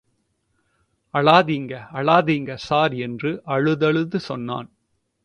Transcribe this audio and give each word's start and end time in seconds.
அழாதிங்க... 1.13 1.73
அழாதிங்க... 1.91 2.55
சார் 2.55 2.93
என்று 2.93 3.41
அழுதழுது 3.45 4.19
சொன்னான். 4.19 4.69